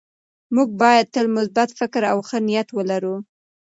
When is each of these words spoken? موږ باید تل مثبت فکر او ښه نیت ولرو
موږ 0.55 0.69
باید 0.81 1.11
تل 1.13 1.25
مثبت 1.37 1.69
فکر 1.79 2.01
او 2.11 2.19
ښه 2.27 2.37
نیت 2.47 2.69
ولرو 2.73 3.15